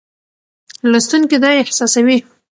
لوستونکی 0.91 1.37
دا 1.43 1.49
احساسوي. 1.61 2.17